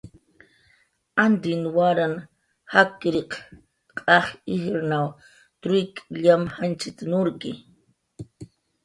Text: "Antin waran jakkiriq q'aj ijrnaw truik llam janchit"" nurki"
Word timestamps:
"Antin 1.23 1.59
waran 1.75 2.13
jakkiriq 2.73 3.31
q'aj 3.97 4.25
ijrnaw 4.55 5.05
truik 5.61 5.93
llam 6.21 6.41
janchit"" 6.55 6.97
nurki" 7.11 7.51